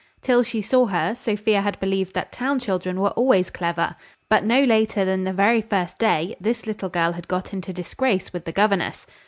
[0.23, 3.95] Till she saw her, Sophia had believed that town children were always clever:
[4.29, 8.33] but no later than the very first day, this little girl had got into disgrace
[8.33, 9.05] with the governess.